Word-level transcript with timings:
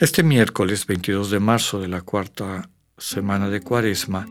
Este 0.00 0.22
miércoles 0.22 0.86
22 0.86 1.30
de 1.30 1.40
marzo 1.40 1.78
de 1.78 1.86
la 1.86 2.00
cuarta 2.00 2.70
semana 2.96 3.50
de 3.50 3.60
Cuaresma, 3.60 4.26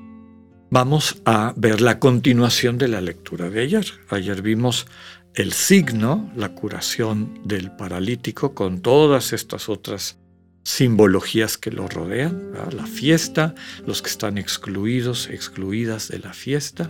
vamos 0.72 1.22
a 1.26 1.54
ver 1.58 1.80
la 1.80 2.00
continuación 2.00 2.80
de 2.80 2.88
la 2.88 3.02
lectura 3.02 3.52
de 3.52 3.62
ayer. 3.62 3.86
Ayer 4.10 4.42
vimos 4.42 4.88
el 5.36 5.54
signo, 5.54 6.32
la 6.36 6.56
curación 6.56 7.40
del 7.44 7.70
paralítico, 7.70 8.56
con 8.56 8.82
todas 8.82 9.32
estas 9.32 9.70
otras 9.70 10.18
simbologías 10.64 11.60
que 11.60 11.70
lo 11.70 11.88
rodean, 11.88 12.52
la 12.76 12.88
fiesta, 12.88 13.54
los 13.86 14.02
que 14.02 14.10
están 14.10 14.40
excluidos, 14.40 15.30
excluidas 15.30 16.08
de 16.08 16.18
la 16.18 16.34
fiesta, 16.34 16.90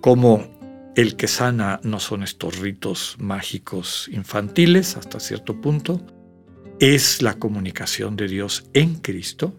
como 0.00 0.94
el 0.94 1.16
que 1.16 1.26
sana 1.26 1.80
no 1.82 1.98
son 1.98 2.22
estos 2.22 2.60
ritos 2.60 3.16
mágicos 3.18 4.08
infantiles 4.12 4.96
hasta 4.96 5.18
cierto 5.18 5.60
punto, 5.60 6.00
es 6.80 7.22
la 7.22 7.34
comunicación 7.34 8.16
de 8.16 8.28
Dios 8.28 8.68
en 8.72 8.96
Cristo, 8.96 9.54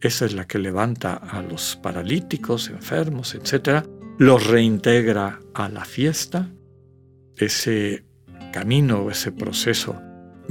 esa 0.00 0.26
es 0.26 0.34
la 0.34 0.46
que 0.46 0.58
levanta 0.58 1.14
a 1.14 1.42
los 1.42 1.76
paralíticos, 1.76 2.68
enfermos, 2.68 3.36
etc. 3.36 3.86
Los 4.18 4.46
reintegra 4.48 5.40
a 5.54 5.68
la 5.68 5.84
fiesta. 5.84 6.50
Ese 7.36 8.04
camino, 8.52 9.08
ese 9.10 9.30
proceso, 9.30 10.00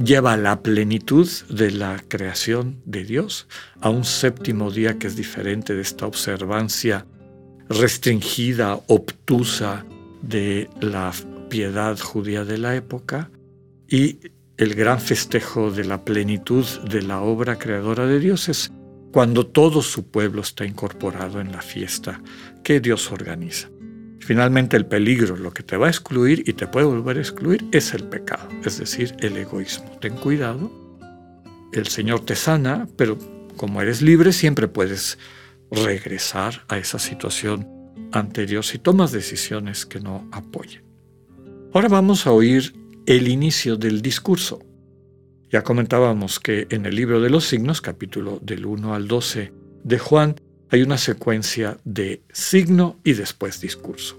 lleva 0.02 0.32
a 0.32 0.36
la 0.38 0.62
plenitud 0.62 1.28
de 1.50 1.70
la 1.70 2.02
creación 2.08 2.80
de 2.86 3.04
Dios, 3.04 3.46
a 3.80 3.90
un 3.90 4.04
séptimo 4.04 4.70
día 4.70 4.98
que 4.98 5.06
es 5.06 5.16
diferente 5.16 5.74
de 5.74 5.82
esta 5.82 6.06
observancia 6.06 7.06
restringida, 7.68 8.80
obtusa 8.86 9.84
de 10.22 10.70
la 10.80 11.12
piedad 11.50 11.98
judía 11.98 12.44
de 12.44 12.56
la 12.56 12.74
época 12.74 13.30
y 13.86 14.18
el 14.62 14.76
gran 14.76 15.00
festejo 15.00 15.72
de 15.72 15.84
la 15.84 16.04
plenitud 16.04 16.64
de 16.88 17.02
la 17.02 17.20
obra 17.20 17.58
creadora 17.58 18.06
de 18.06 18.20
Dios 18.20 18.48
es 18.48 18.72
cuando 19.10 19.44
todo 19.44 19.82
su 19.82 20.08
pueblo 20.08 20.40
está 20.40 20.64
incorporado 20.64 21.40
en 21.40 21.50
la 21.50 21.60
fiesta 21.60 22.22
que 22.62 22.78
Dios 22.78 23.10
organiza. 23.10 23.70
Finalmente 24.20 24.76
el 24.76 24.86
peligro, 24.86 25.36
lo 25.36 25.52
que 25.52 25.64
te 25.64 25.76
va 25.76 25.88
a 25.88 25.90
excluir 25.90 26.44
y 26.46 26.52
te 26.52 26.68
puede 26.68 26.86
volver 26.86 27.16
a 27.16 27.20
excluir, 27.20 27.64
es 27.72 27.92
el 27.92 28.04
pecado, 28.04 28.48
es 28.64 28.78
decir, 28.78 29.16
el 29.18 29.36
egoísmo. 29.36 29.98
Ten 30.00 30.14
cuidado, 30.14 30.70
el 31.72 31.88
Señor 31.88 32.20
te 32.20 32.36
sana, 32.36 32.86
pero 32.96 33.18
como 33.56 33.82
eres 33.82 34.00
libre 34.00 34.32
siempre 34.32 34.68
puedes 34.68 35.18
regresar 35.72 36.64
a 36.68 36.78
esa 36.78 37.00
situación 37.00 37.66
anterior 38.12 38.64
si 38.64 38.78
tomas 38.78 39.10
decisiones 39.10 39.86
que 39.86 39.98
no 39.98 40.28
apoyen. 40.30 40.84
Ahora 41.74 41.88
vamos 41.88 42.28
a 42.28 42.30
oír 42.30 42.81
el 43.06 43.28
inicio 43.28 43.76
del 43.76 44.02
discurso. 44.02 44.60
Ya 45.50 45.62
comentábamos 45.62 46.40
que 46.40 46.66
en 46.70 46.86
el 46.86 46.94
libro 46.94 47.20
de 47.20 47.30
los 47.30 47.44
signos, 47.44 47.80
capítulo 47.80 48.38
del 48.42 48.64
1 48.64 48.94
al 48.94 49.08
12 49.08 49.52
de 49.84 49.98
Juan, 49.98 50.36
hay 50.70 50.82
una 50.82 50.96
secuencia 50.96 51.78
de 51.84 52.22
signo 52.32 52.98
y 53.04 53.12
después 53.12 53.60
discurso. 53.60 54.18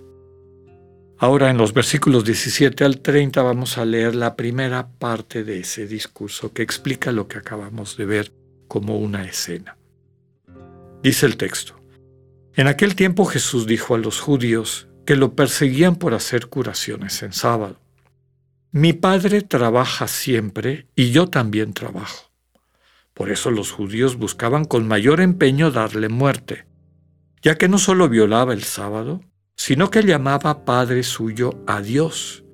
Ahora 1.17 1.49
en 1.49 1.57
los 1.57 1.73
versículos 1.73 2.25
17 2.25 2.83
al 2.83 2.99
30 2.99 3.41
vamos 3.41 3.77
a 3.77 3.85
leer 3.85 4.13
la 4.13 4.35
primera 4.35 4.89
parte 4.89 5.43
de 5.43 5.61
ese 5.61 5.87
discurso 5.87 6.53
que 6.53 6.61
explica 6.61 7.11
lo 7.11 7.27
que 7.27 7.37
acabamos 7.37 7.97
de 7.97 8.05
ver 8.05 8.31
como 8.67 8.99
una 8.99 9.23
escena. 9.23 9.77
Dice 11.01 11.25
el 11.25 11.37
texto, 11.37 11.75
en 12.55 12.67
aquel 12.67 12.95
tiempo 12.95 13.25
Jesús 13.25 13.65
dijo 13.65 13.95
a 13.95 13.97
los 13.97 14.19
judíos 14.19 14.87
que 15.05 15.15
lo 15.15 15.33
perseguían 15.33 15.95
por 15.95 16.13
hacer 16.13 16.47
curaciones 16.47 17.23
en 17.23 17.33
sábado. 17.33 17.79
Mi 18.75 18.93
padre 18.93 19.43
trabaja 19.43 20.07
siempre 20.07 20.87
y 20.95 21.11
yo 21.11 21.27
también 21.27 21.73
trabajo. 21.73 22.31
Por 23.13 23.29
eso 23.29 23.51
los 23.51 23.71
judíos 23.71 24.17
buscaban 24.17 24.65
con 24.65 24.87
mayor 24.87 25.21
empeño 25.21 25.69
darle 25.69 26.09
muerte, 26.09 26.65
ya 27.43 27.55
que 27.55 27.69
no 27.69 27.77
solo 27.77 28.09
violaba 28.09 28.51
el 28.51 28.63
sábado, 28.63 29.21
sino 29.55 29.91
que 29.91 30.01
llamaba 30.01 30.65
Padre 30.65 31.03
suyo 31.03 31.63
a 31.67 31.81
Dios, 31.81 32.45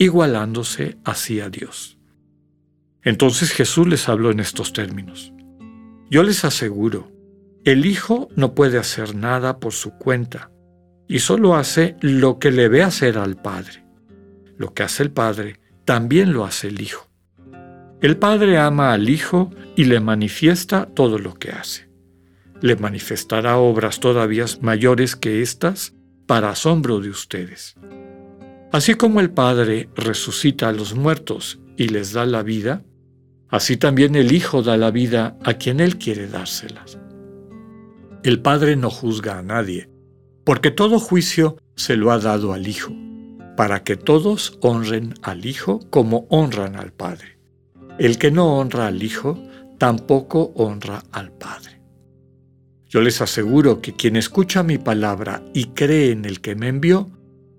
igualándose 0.00 0.98
así 1.04 1.40
a 1.40 1.48
Dios. 1.48 1.96
Entonces 3.04 3.52
Jesús 3.52 3.86
les 3.86 4.08
habló 4.08 4.32
en 4.32 4.40
estos 4.40 4.72
términos. 4.72 5.32
Yo 6.10 6.24
les 6.24 6.44
aseguro, 6.44 7.12
el 7.64 7.86
Hijo 7.86 8.30
no 8.34 8.52
puede 8.52 8.78
hacer 8.78 9.14
nada 9.14 9.60
por 9.60 9.74
su 9.74 9.92
cuenta, 9.92 10.50
y 11.06 11.20
solo 11.20 11.54
hace 11.54 11.94
lo 12.00 12.40
que 12.40 12.50
le 12.50 12.68
ve 12.68 12.82
hacer 12.82 13.16
al 13.16 13.40
Padre. 13.40 13.84
Lo 14.56 14.74
que 14.74 14.82
hace 14.82 15.04
el 15.04 15.12
Padre, 15.12 15.60
también 15.88 16.34
lo 16.34 16.44
hace 16.44 16.68
el 16.68 16.82
Hijo. 16.82 17.08
El 18.02 18.18
Padre 18.18 18.58
ama 18.58 18.92
al 18.92 19.08
Hijo 19.08 19.50
y 19.74 19.84
le 19.84 20.00
manifiesta 20.00 20.84
todo 20.84 21.18
lo 21.18 21.32
que 21.32 21.50
hace. 21.50 21.88
Le 22.60 22.76
manifestará 22.76 23.56
obras 23.56 23.98
todavía 23.98 24.44
mayores 24.60 25.16
que 25.16 25.40
estas 25.40 25.94
para 26.26 26.50
asombro 26.50 27.00
de 27.00 27.08
ustedes. 27.08 27.74
Así 28.70 28.96
como 28.96 29.20
el 29.20 29.30
Padre 29.30 29.88
resucita 29.96 30.68
a 30.68 30.72
los 30.72 30.94
muertos 30.94 31.58
y 31.78 31.88
les 31.88 32.12
da 32.12 32.26
la 32.26 32.42
vida, 32.42 32.82
así 33.48 33.78
también 33.78 34.14
el 34.14 34.32
Hijo 34.32 34.62
da 34.62 34.76
la 34.76 34.90
vida 34.90 35.38
a 35.42 35.54
quien 35.54 35.80
Él 35.80 35.96
quiere 35.96 36.28
dárselas. 36.28 36.98
El 38.22 38.42
Padre 38.42 38.76
no 38.76 38.90
juzga 38.90 39.38
a 39.38 39.42
nadie, 39.42 39.88
porque 40.44 40.70
todo 40.70 41.00
juicio 41.00 41.56
se 41.76 41.96
lo 41.96 42.12
ha 42.12 42.18
dado 42.18 42.52
al 42.52 42.68
Hijo 42.68 42.92
para 43.58 43.82
que 43.82 43.96
todos 43.96 44.56
honren 44.60 45.14
al 45.20 45.44
Hijo 45.44 45.80
como 45.90 46.28
honran 46.30 46.76
al 46.76 46.92
Padre. 46.92 47.38
El 47.98 48.16
que 48.16 48.30
no 48.30 48.56
honra 48.56 48.86
al 48.86 49.02
Hijo, 49.02 49.36
tampoco 49.78 50.52
honra 50.54 51.02
al 51.10 51.32
Padre. 51.32 51.80
Yo 52.88 53.00
les 53.00 53.20
aseguro 53.20 53.80
que 53.80 53.94
quien 53.94 54.14
escucha 54.14 54.62
mi 54.62 54.78
palabra 54.78 55.42
y 55.54 55.64
cree 55.70 56.12
en 56.12 56.24
el 56.24 56.40
que 56.40 56.54
me 56.54 56.68
envió, 56.68 57.10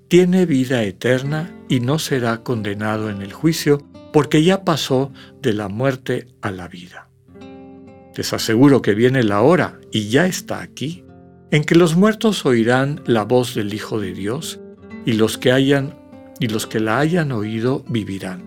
tiene 0.07 0.45
vida 0.45 0.83
eterna 0.83 1.53
y 1.67 1.81
no 1.81 1.99
será 1.99 2.43
condenado 2.43 3.09
en 3.09 3.21
el 3.21 3.33
juicio, 3.33 3.85
porque 4.13 4.41
ya 4.41 4.63
pasó 4.63 5.11
de 5.41 5.51
la 5.51 5.67
muerte 5.67 6.29
a 6.41 6.49
la 6.51 6.69
vida. 6.69 7.09
Les 8.15 8.31
aseguro 8.31 8.81
que 8.81 8.95
viene 8.95 9.21
la 9.21 9.41
hora, 9.41 9.81
y 9.91 10.07
ya 10.07 10.27
está 10.27 10.61
aquí, 10.61 11.03
en 11.51 11.65
que 11.65 11.75
los 11.75 11.97
muertos 11.97 12.45
oirán 12.45 13.01
la 13.05 13.25
voz 13.25 13.53
del 13.53 13.73
Hijo 13.73 13.99
de 13.99 14.13
Dios, 14.13 14.61
y 15.05 15.13
los 15.13 15.37
que 15.37 15.51
hayan 15.51 15.97
y 16.39 16.47
los 16.47 16.67
que 16.67 16.79
la 16.79 16.99
hayan 16.99 17.31
oído 17.31 17.83
vivirán. 17.89 18.43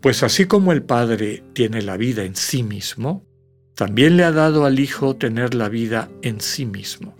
Pues 0.00 0.22
así 0.22 0.46
como 0.46 0.72
el 0.72 0.82
Padre 0.82 1.44
tiene 1.52 1.82
la 1.82 1.96
vida 1.96 2.24
en 2.24 2.36
sí 2.36 2.62
mismo, 2.62 3.24
también 3.74 4.16
le 4.16 4.24
ha 4.24 4.32
dado 4.32 4.64
al 4.64 4.80
Hijo 4.80 5.16
tener 5.16 5.54
la 5.54 5.68
vida 5.68 6.10
en 6.22 6.40
sí 6.40 6.66
mismo, 6.66 7.16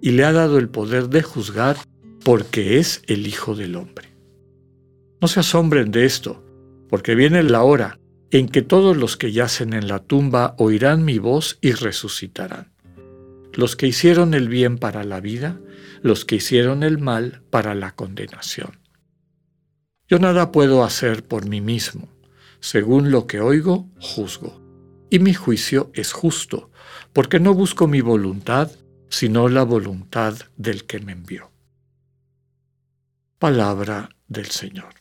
y 0.00 0.12
le 0.12 0.24
ha 0.24 0.32
dado 0.32 0.58
el 0.58 0.68
poder 0.70 1.08
de 1.08 1.22
juzgar 1.22 1.76
porque 2.24 2.78
es 2.78 3.02
el 3.06 3.26
Hijo 3.26 3.54
del 3.54 3.76
Hombre. 3.76 4.08
No 5.20 5.28
se 5.28 5.40
asombren 5.40 5.90
de 5.90 6.06
esto, 6.06 6.42
porque 6.88 7.14
viene 7.14 7.42
la 7.42 7.62
hora 7.62 7.98
en 8.30 8.48
que 8.48 8.62
todos 8.62 8.96
los 8.96 9.16
que 9.16 9.32
yacen 9.32 9.72
en 9.72 9.88
la 9.88 9.98
tumba 10.00 10.54
oirán 10.58 11.04
mi 11.04 11.18
voz 11.18 11.58
y 11.60 11.72
resucitarán. 11.72 12.72
Los 13.52 13.74
que 13.74 13.86
hicieron 13.86 14.34
el 14.34 14.48
bien 14.48 14.78
para 14.78 15.04
la 15.04 15.20
vida, 15.20 15.60
los 16.02 16.24
que 16.24 16.36
hicieron 16.36 16.82
el 16.82 16.98
mal 16.98 17.42
para 17.50 17.74
la 17.74 17.94
condenación. 17.94 18.78
Yo 20.08 20.18
nada 20.18 20.52
puedo 20.52 20.84
hacer 20.84 21.22
por 21.22 21.46
mí 21.46 21.60
mismo. 21.60 22.08
Según 22.60 23.10
lo 23.10 23.26
que 23.26 23.40
oigo, 23.40 23.88
juzgo. 24.00 24.60
Y 25.10 25.18
mi 25.18 25.34
juicio 25.34 25.90
es 25.94 26.12
justo, 26.12 26.70
porque 27.12 27.40
no 27.40 27.54
busco 27.54 27.86
mi 27.86 28.00
voluntad, 28.00 28.70
sino 29.10 29.48
la 29.48 29.62
voluntad 29.62 30.36
del 30.56 30.84
que 30.84 30.98
me 31.00 31.12
envió. 31.12 31.50
Palabra 33.38 34.08
del 34.26 34.46
Señor. 34.46 34.94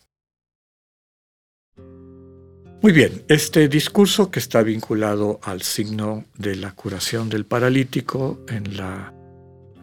Muy 2.82 2.92
bien, 2.92 3.26
este 3.28 3.68
discurso 3.68 4.30
que 4.30 4.40
está 4.40 4.62
vinculado 4.62 5.40
al 5.42 5.64
signo 5.64 6.26
de 6.38 6.56
la 6.56 6.74
curación 6.74 7.28
del 7.28 7.46
paralítico 7.46 8.46
en 8.48 8.78
la, 8.78 9.17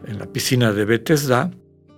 en 0.07 0.19
la 0.19 0.27
piscina 0.27 0.71
de 0.71 0.85
Bethesda 0.85 1.51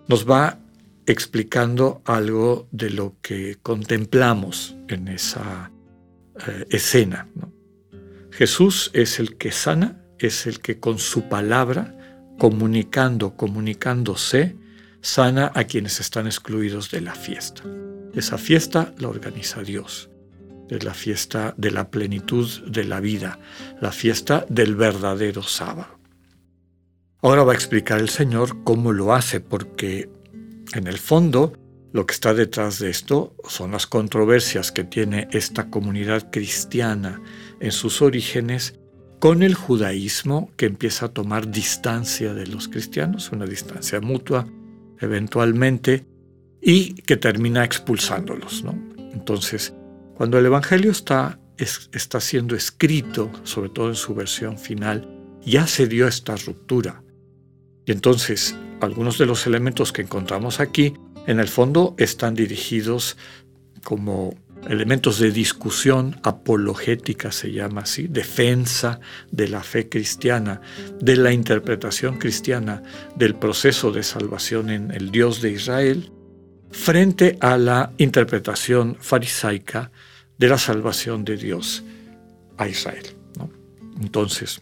nos 0.07 0.29
va 0.29 0.59
explicando 1.05 2.01
algo 2.05 2.67
de 2.71 2.89
lo 2.89 3.15
que 3.21 3.57
contemplamos 3.61 4.75
en 4.87 5.07
esa 5.07 5.71
eh, 6.47 6.65
escena. 6.69 7.27
Jesús 8.31 8.91
es 8.93 9.19
el 9.19 9.37
que 9.37 9.51
sana 9.51 10.03
es 10.19 10.47
el 10.47 10.59
que 10.59 10.79
con 10.79 10.99
su 10.99 11.23
palabra, 11.23 11.93
comunicando, 12.37 13.35
comunicándose, 13.35 14.55
sana 15.01 15.51
a 15.53 15.65
quienes 15.65 15.99
están 15.99 16.25
excluidos 16.25 16.91
de 16.91 17.01
la 17.01 17.15
fiesta. 17.15 17.63
Esa 18.13 18.37
fiesta 18.37 18.93
la 18.97 19.09
organiza 19.09 19.61
Dios. 19.61 20.09
Es 20.69 20.83
la 20.83 20.93
fiesta 20.93 21.53
de 21.57 21.71
la 21.71 21.89
plenitud 21.89 22.49
de 22.67 22.83
la 22.83 22.99
vida, 22.99 23.39
la 23.79 23.91
fiesta 23.91 24.45
del 24.49 24.75
verdadero 24.75 25.43
sábado. 25.43 25.96
Ahora 27.21 27.43
va 27.43 27.53
a 27.53 27.55
explicar 27.55 27.99
el 27.99 28.09
Señor 28.09 28.63
cómo 28.63 28.93
lo 28.93 29.13
hace, 29.13 29.39
porque 29.39 30.09
en 30.73 30.85
el 30.87 30.99
fondo 30.99 31.53
lo 31.91 32.05
que 32.05 32.13
está 32.13 32.35
detrás 32.35 32.77
de 32.77 32.91
esto 32.91 33.35
son 33.47 33.71
las 33.71 33.87
controversias 33.87 34.71
que 34.71 34.83
tiene 34.83 35.27
esta 35.31 35.69
comunidad 35.71 36.29
cristiana 36.31 37.19
en 37.59 37.71
sus 37.71 38.03
orígenes 38.03 38.75
con 39.19 39.41
el 39.41 39.55
judaísmo 39.55 40.51
que 40.57 40.67
empieza 40.67 41.07
a 41.07 41.09
tomar 41.09 41.49
distancia 41.49 42.35
de 42.35 42.45
los 42.45 42.67
cristianos, 42.67 43.31
una 43.31 43.47
distancia 43.47 43.99
mutua 43.99 44.45
eventualmente, 44.99 46.05
y 46.61 46.93
que 47.01 47.17
termina 47.17 47.63
expulsándolos. 47.63 48.63
Entonces, 49.13 49.73
cuando 50.15 50.37
el 50.37 50.45
Evangelio 50.45 50.91
está, 50.91 51.39
está 51.57 52.19
siendo 52.19 52.55
escrito, 52.55 53.31
sobre 53.43 53.69
todo 53.69 53.89
en 53.89 53.95
su 53.95 54.13
versión 54.13 54.57
final, 54.59 55.07
ya 55.43 55.65
se 55.65 55.87
dio 55.87 56.07
esta 56.07 56.35
ruptura. 56.35 57.03
Y 57.87 57.93
entonces, 57.93 58.53
algunos 58.81 59.17
de 59.17 59.25
los 59.25 59.47
elementos 59.47 59.93
que 59.93 60.01
encontramos 60.01 60.59
aquí, 60.59 60.93
en 61.25 61.39
el 61.39 61.47
fondo, 61.47 61.95
están 61.97 62.35
dirigidos 62.35 63.15
como 63.85 64.35
elementos 64.67 65.19
de 65.19 65.31
discusión 65.31 66.19
apologética, 66.23 67.31
se 67.31 67.53
llama 67.53 67.81
así, 67.81 68.07
defensa 68.07 68.99
de 69.31 69.47
la 69.47 69.63
fe 69.63 69.87
cristiana, 69.87 70.59
de 70.99 71.15
la 71.15 71.31
interpretación 71.31 72.17
cristiana 72.17 72.83
del 73.15 73.35
proceso 73.35 73.93
de 73.93 74.03
salvación 74.03 74.69
en 74.69 74.91
el 74.91 75.09
Dios 75.09 75.41
de 75.41 75.51
Israel, 75.51 76.11
frente 76.71 77.37
a 77.39 77.57
la 77.57 77.93
interpretación 77.97 78.97
farisaica 78.99 79.91
de 80.37 80.49
la 80.49 80.57
salvación 80.57 81.23
de 81.23 81.37
Dios 81.37 81.85
a 82.57 82.67
Israel. 82.67 83.05
Entonces, 84.01 84.61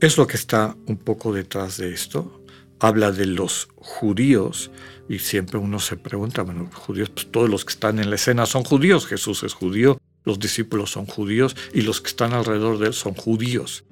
es 0.00 0.18
lo 0.18 0.26
que 0.26 0.36
está 0.36 0.76
un 0.86 0.96
poco 0.96 1.32
detrás 1.32 1.76
de 1.76 1.92
esto. 1.92 2.42
Habla 2.80 3.12
de 3.12 3.26
los 3.26 3.68
judíos 3.76 4.70
y 5.08 5.18
siempre 5.18 5.58
uno 5.58 5.78
se 5.78 5.96
pregunta, 5.96 6.42
bueno, 6.42 6.70
judíos, 6.74 7.10
pues 7.10 7.30
todos 7.30 7.48
los 7.48 7.64
que 7.64 7.72
están 7.72 7.98
en 7.98 8.10
la 8.10 8.16
escena 8.16 8.46
son 8.46 8.64
judíos, 8.64 9.06
Jesús 9.06 9.42
es 9.42 9.54
judío, 9.54 9.98
los 10.24 10.38
discípulos 10.38 10.90
son 10.90 11.06
judíos 11.06 11.56
y 11.72 11.82
los 11.82 12.00
que 12.00 12.08
están 12.08 12.32
alrededor 12.32 12.78
de 12.78 12.88
él 12.88 12.94
son 12.94 13.14
judíos. 13.14 13.84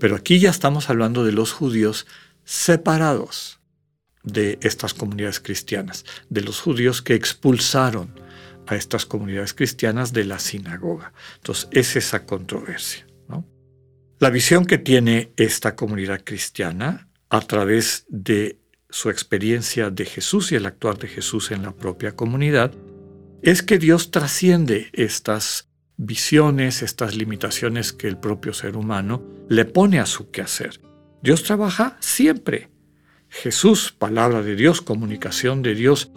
Pero 0.00 0.16
aquí 0.16 0.38
ya 0.38 0.50
estamos 0.50 0.90
hablando 0.90 1.24
de 1.24 1.32
los 1.32 1.52
judíos 1.52 2.06
separados 2.44 3.60
de 4.22 4.58
estas 4.62 4.92
comunidades 4.92 5.40
cristianas, 5.40 6.04
de 6.28 6.42
los 6.42 6.60
judíos 6.60 7.00
que 7.00 7.14
expulsaron 7.14 8.12
a 8.66 8.74
estas 8.74 9.06
comunidades 9.06 9.54
cristianas 9.54 10.12
de 10.12 10.24
la 10.24 10.38
sinagoga. 10.38 11.12
Entonces, 11.36 11.68
es 11.70 11.96
esa 11.96 12.26
controversia. 12.26 13.05
La 14.18 14.30
visión 14.30 14.64
que 14.64 14.78
tiene 14.78 15.32
esta 15.36 15.76
comunidad 15.76 16.22
cristiana 16.24 17.10
a 17.28 17.42
través 17.42 18.06
de 18.08 18.58
su 18.88 19.10
experiencia 19.10 19.90
de 19.90 20.06
Jesús 20.06 20.52
y 20.52 20.54
el 20.54 20.64
actuar 20.64 20.96
de 20.96 21.06
Jesús 21.06 21.50
en 21.50 21.62
la 21.62 21.72
propia 21.72 22.12
comunidad 22.12 22.72
es 23.42 23.62
que 23.62 23.78
Dios 23.78 24.10
trasciende 24.10 24.88
estas 24.94 25.68
visiones, 25.98 26.80
estas 26.80 27.14
limitaciones 27.14 27.92
que 27.92 28.08
el 28.08 28.16
propio 28.16 28.54
ser 28.54 28.78
humano 28.78 29.22
le 29.50 29.66
pone 29.66 30.00
a 30.00 30.06
su 30.06 30.30
quehacer. 30.30 30.80
Dios 31.22 31.42
trabaja 31.42 31.98
siempre. 32.00 32.70
Jesús, 33.28 33.92
palabra 33.92 34.40
de 34.40 34.56
Dios, 34.56 34.80
comunicación 34.80 35.60
de 35.60 35.74
Dios, 35.74 36.10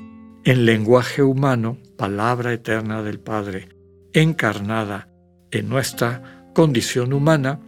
en 0.45 0.65
lenguaje 0.65 1.21
humano, 1.21 1.77
palabra 1.97 2.53
eterna 2.53 3.03
del 3.03 3.19
Padre, 3.19 3.67
encarnada 4.13 5.09
en 5.51 5.67
nuestra 5.67 6.45
condición 6.53 7.11
humana, 7.11 7.59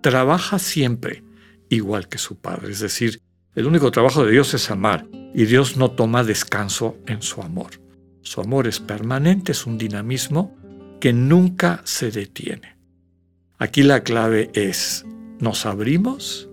trabaja 0.00 0.58
siempre 0.58 1.24
igual 1.68 2.08
que 2.08 2.18
su 2.18 2.36
Padre. 2.36 2.72
Es 2.72 2.80
decir, 2.80 3.20
el 3.54 3.66
único 3.66 3.90
trabajo 3.90 4.24
de 4.24 4.32
Dios 4.32 4.54
es 4.54 4.70
amar 4.70 5.06
y 5.34 5.44
Dios 5.44 5.76
no 5.76 5.90
toma 5.90 6.24
descanso 6.24 6.96
en 7.06 7.22
su 7.22 7.42
amor. 7.42 7.80
Su 8.22 8.40
amor 8.40 8.66
es 8.66 8.80
permanente, 8.80 9.52
es 9.52 9.66
un 9.66 9.78
dinamismo 9.78 10.56
que 11.00 11.12
nunca 11.12 11.80
se 11.84 12.10
detiene. 12.10 12.76
Aquí 13.58 13.82
la 13.82 14.02
clave 14.02 14.50
es, 14.54 15.04
¿nos 15.40 15.66
abrimos 15.66 16.48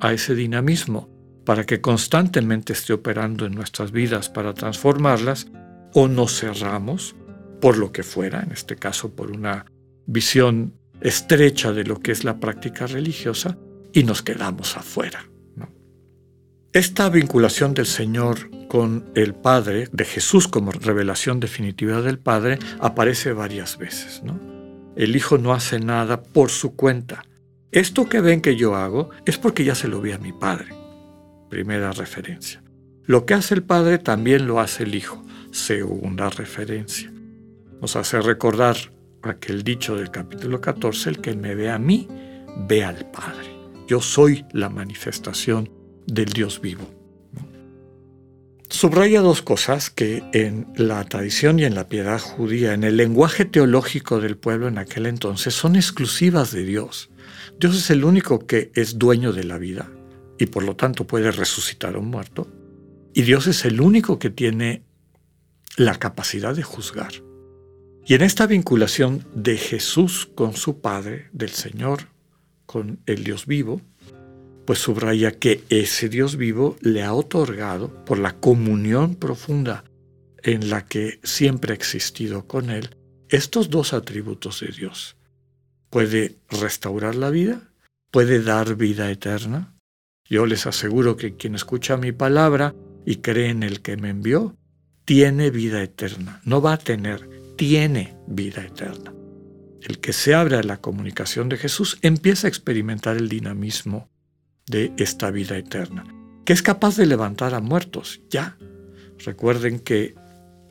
a 0.00 0.12
ese 0.12 0.34
dinamismo 0.34 1.08
para 1.44 1.64
que 1.64 1.80
constantemente 1.80 2.72
esté 2.72 2.92
operando 2.92 3.46
en 3.46 3.54
nuestras 3.54 3.92
vidas 3.92 4.28
para 4.28 4.54
transformarlas 4.54 5.48
o 5.94 6.08
nos 6.08 6.40
cerramos 6.40 7.16
por 7.60 7.78
lo 7.78 7.90
que 7.90 8.02
fuera, 8.02 8.42
en 8.42 8.52
este 8.52 8.76
caso 8.76 9.14
por 9.14 9.30
una 9.30 9.66
visión 10.06 10.74
estrecha 11.00 11.72
de 11.72 11.84
lo 11.84 12.00
que 12.00 12.12
es 12.12 12.24
la 12.24 12.38
práctica 12.40 12.86
religiosa 12.86 13.56
y 13.92 14.04
nos 14.04 14.22
quedamos 14.22 14.76
afuera. 14.76 15.28
Esta 16.72 17.08
vinculación 17.08 17.72
del 17.72 17.86
Señor 17.86 18.50
con 18.68 19.10
el 19.14 19.34
Padre, 19.34 19.88
de 19.90 20.04
Jesús 20.04 20.48
como 20.48 20.70
revelación 20.70 21.40
definitiva 21.40 22.02
del 22.02 22.18
Padre, 22.18 22.58
aparece 22.78 23.32
varias 23.32 23.78
veces. 23.78 24.22
El 24.94 25.16
Hijo 25.16 25.38
no 25.38 25.54
hace 25.54 25.80
nada 25.80 26.22
por 26.22 26.50
su 26.50 26.76
cuenta. 26.76 27.24
Esto 27.72 28.08
que 28.08 28.20
ven 28.20 28.42
que 28.42 28.56
yo 28.56 28.76
hago 28.76 29.10
es 29.24 29.38
porque 29.38 29.64
ya 29.64 29.74
se 29.74 29.88
lo 29.88 30.00
vi 30.02 30.12
a 30.12 30.18
mi 30.18 30.32
Padre. 30.32 30.74
Primera 31.48 31.92
referencia. 31.92 32.62
Lo 33.04 33.24
que 33.24 33.34
hace 33.34 33.54
el 33.54 33.62
Padre 33.62 33.98
también 33.98 34.46
lo 34.46 34.60
hace 34.60 34.82
el 34.82 34.94
Hijo. 34.94 35.24
Segunda 35.50 36.28
referencia. 36.28 37.10
Nos 37.80 37.96
hace 37.96 38.20
recordar 38.20 38.76
aquel 39.28 39.62
dicho 39.62 39.96
del 39.96 40.10
capítulo 40.10 40.60
14, 40.60 41.10
el 41.10 41.20
que 41.20 41.34
me 41.34 41.54
ve 41.54 41.70
a 41.70 41.78
mí, 41.78 42.08
ve 42.68 42.84
al 42.84 43.10
Padre. 43.10 43.48
Yo 43.86 44.00
soy 44.00 44.44
la 44.52 44.68
manifestación 44.68 45.70
del 46.06 46.26
Dios 46.26 46.60
vivo. 46.60 46.88
Subraya 48.70 49.22
dos 49.22 49.40
cosas 49.40 49.88
que 49.88 50.22
en 50.34 50.66
la 50.76 51.02
tradición 51.04 51.58
y 51.58 51.64
en 51.64 51.74
la 51.74 51.88
piedad 51.88 52.20
judía, 52.20 52.74
en 52.74 52.84
el 52.84 52.98
lenguaje 52.98 53.46
teológico 53.46 54.20
del 54.20 54.36
pueblo 54.36 54.68
en 54.68 54.76
aquel 54.76 55.06
entonces, 55.06 55.54
son 55.54 55.74
exclusivas 55.74 56.52
de 56.52 56.64
Dios. 56.64 57.10
Dios 57.58 57.76
es 57.76 57.90
el 57.90 58.04
único 58.04 58.46
que 58.46 58.70
es 58.74 58.98
dueño 58.98 59.32
de 59.32 59.44
la 59.44 59.56
vida 59.56 59.90
y 60.38 60.46
por 60.46 60.64
lo 60.64 60.76
tanto 60.76 61.06
puede 61.06 61.30
resucitar 61.32 61.94
a 61.94 61.98
un 61.98 62.08
muerto. 62.08 62.46
Y 63.14 63.22
Dios 63.22 63.46
es 63.46 63.64
el 63.64 63.80
único 63.80 64.18
que 64.18 64.30
tiene 64.30 64.84
la 65.76 65.94
capacidad 65.94 66.54
de 66.54 66.62
juzgar. 66.62 67.12
Y 68.08 68.14
en 68.14 68.22
esta 68.22 68.46
vinculación 68.46 69.22
de 69.34 69.58
Jesús 69.58 70.30
con 70.34 70.56
su 70.56 70.80
Padre, 70.80 71.28
del 71.32 71.50
Señor 71.50 72.08
con 72.64 73.00
el 73.04 73.22
Dios 73.22 73.44
vivo, 73.44 73.82
pues 74.64 74.78
subraya 74.78 75.32
que 75.32 75.62
ese 75.68 76.08
Dios 76.08 76.36
vivo 76.36 76.78
le 76.80 77.02
ha 77.02 77.12
otorgado, 77.12 78.02
por 78.06 78.18
la 78.18 78.32
comunión 78.40 79.14
profunda 79.14 79.84
en 80.42 80.70
la 80.70 80.86
que 80.86 81.20
siempre 81.22 81.72
ha 81.72 81.74
existido 81.74 82.46
con 82.46 82.70
Él, 82.70 82.96
estos 83.28 83.68
dos 83.68 83.92
atributos 83.92 84.60
de 84.60 84.68
Dios. 84.68 85.18
Puede 85.90 86.36
restaurar 86.48 87.14
la 87.14 87.28
vida, 87.28 87.74
puede 88.10 88.42
dar 88.42 88.74
vida 88.76 89.10
eterna. 89.10 89.74
Yo 90.24 90.46
les 90.46 90.66
aseguro 90.66 91.18
que 91.18 91.36
quien 91.36 91.54
escucha 91.54 91.98
mi 91.98 92.12
palabra 92.12 92.74
y 93.04 93.16
cree 93.16 93.50
en 93.50 93.62
el 93.62 93.82
que 93.82 93.98
me 93.98 94.08
envió, 94.08 94.56
tiene 95.04 95.50
vida 95.50 95.82
eterna. 95.82 96.40
No 96.44 96.62
va 96.62 96.74
a 96.74 96.78
tener, 96.78 97.37
tiene 97.58 98.16
vida 98.28 98.64
eterna. 98.64 99.12
El 99.82 99.98
que 99.98 100.12
se 100.12 100.32
abre 100.32 100.56
a 100.56 100.62
la 100.62 100.78
comunicación 100.78 101.48
de 101.48 101.58
Jesús 101.58 101.98
empieza 102.02 102.46
a 102.46 102.48
experimentar 102.48 103.16
el 103.16 103.28
dinamismo 103.28 104.08
de 104.66 104.92
esta 104.96 105.30
vida 105.30 105.58
eterna, 105.58 106.04
que 106.44 106.52
es 106.52 106.62
capaz 106.62 106.96
de 106.96 107.06
levantar 107.06 107.54
a 107.54 107.60
muertos, 107.60 108.20
ya. 108.30 108.56
Recuerden 109.18 109.80
que 109.80 110.14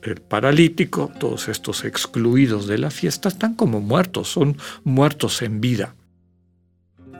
el 0.02 0.22
paralítico, 0.22 1.12
todos 1.20 1.48
estos 1.48 1.84
excluidos 1.84 2.66
de 2.66 2.78
la 2.78 2.90
fiesta, 2.90 3.28
están 3.28 3.54
como 3.54 3.80
muertos, 3.80 4.28
son 4.28 4.56
muertos 4.82 5.42
en 5.42 5.60
vida. 5.60 5.94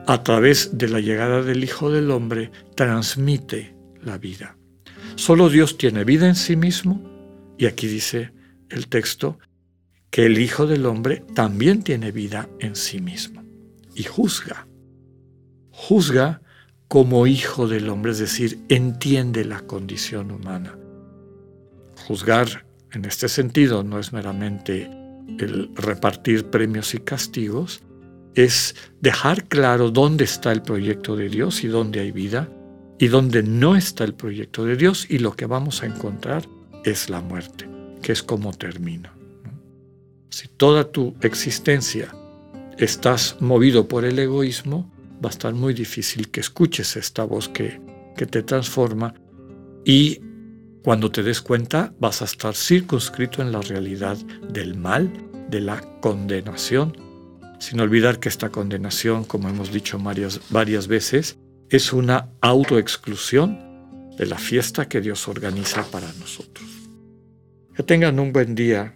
A 0.07 0.23
través 0.23 0.79
de 0.79 0.89
la 0.89 0.99
llegada 0.99 1.43
del 1.43 1.63
Hijo 1.63 1.91
del 1.91 2.09
Hombre, 2.09 2.51
transmite 2.75 3.75
la 4.01 4.17
vida. 4.17 4.57
Solo 5.15 5.49
Dios 5.49 5.77
tiene 5.77 6.05
vida 6.05 6.27
en 6.27 6.35
sí 6.35 6.55
mismo, 6.55 7.03
y 7.59 7.67
aquí 7.67 7.87
dice 7.87 8.31
el 8.69 8.87
texto 8.87 9.37
que 10.09 10.25
el 10.25 10.39
Hijo 10.39 10.67
del 10.67 10.85
Hombre 10.85 11.23
también 11.33 11.83
tiene 11.83 12.11
vida 12.11 12.49
en 12.59 12.75
sí 12.75 12.99
mismo, 12.99 13.43
y 13.95 14.03
juzga. 14.03 14.67
Juzga 15.71 16.41
como 16.89 17.27
hijo 17.27 17.67
del 17.67 17.87
hombre, 17.87 18.11
es 18.11 18.17
decir, 18.17 18.59
entiende 18.67 19.45
la 19.45 19.61
condición 19.61 20.31
humana. 20.31 20.75
Juzgar 22.07 22.65
en 22.91 23.05
este 23.05 23.29
sentido 23.29 23.83
no 23.83 23.99
es 23.99 24.11
meramente 24.11 24.89
el 25.37 25.69
repartir 25.75 26.45
premios 26.45 26.95
y 26.95 26.99
castigos, 26.99 27.81
es 28.33 28.75
dejar 29.01 29.45
claro 29.45 29.91
dónde 29.91 30.23
está 30.23 30.51
el 30.51 30.63
proyecto 30.63 31.15
de 31.15 31.29
Dios 31.29 31.63
y 31.63 31.67
dónde 31.67 31.99
hay 31.99 32.11
vida 32.11 32.49
y 32.97 33.07
dónde 33.07 33.43
no 33.43 33.75
está 33.75 34.03
el 34.03 34.15
proyecto 34.15 34.65
de 34.65 34.75
Dios 34.75 35.05
y 35.09 35.19
lo 35.19 35.35
que 35.35 35.45
vamos 35.45 35.83
a 35.83 35.85
encontrar 35.85 36.47
es 36.83 37.09
la 37.09 37.21
muerte, 37.21 37.69
que 38.01 38.11
es 38.13 38.23
como 38.23 38.51
termina. 38.51 39.13
Si 40.39 40.47
toda 40.47 40.89
tu 40.89 41.17
existencia 41.19 42.15
estás 42.77 43.35
movido 43.41 43.89
por 43.89 44.05
el 44.05 44.17
egoísmo, 44.19 44.89
va 45.21 45.27
a 45.27 45.31
estar 45.31 45.53
muy 45.53 45.73
difícil 45.73 46.31
que 46.31 46.39
escuches 46.39 46.95
esta 46.95 47.25
voz 47.25 47.49
que, 47.49 47.81
que 48.15 48.25
te 48.25 48.41
transforma 48.41 49.13
y 49.83 50.21
cuando 50.81 51.11
te 51.11 51.23
des 51.23 51.41
cuenta 51.41 51.93
vas 51.99 52.21
a 52.21 52.25
estar 52.25 52.55
circunscrito 52.55 53.41
en 53.41 53.51
la 53.51 53.59
realidad 53.59 54.15
del 54.49 54.77
mal, 54.77 55.11
de 55.49 55.59
la 55.59 55.81
condenación, 55.99 56.95
sin 57.59 57.81
olvidar 57.81 58.21
que 58.21 58.29
esta 58.29 58.47
condenación, 58.47 59.25
como 59.25 59.49
hemos 59.49 59.73
dicho 59.73 59.99
varias, 59.99 60.39
varias 60.51 60.87
veces, 60.87 61.37
es 61.69 61.91
una 61.91 62.29
autoexclusión 62.39 63.59
de 64.17 64.25
la 64.25 64.37
fiesta 64.37 64.87
que 64.87 65.01
Dios 65.01 65.27
organiza 65.27 65.83
para 65.91 66.07
nosotros. 66.13 66.65
Que 67.75 67.83
tengan 67.83 68.21
un 68.21 68.31
buen 68.31 68.55
día, 68.55 68.95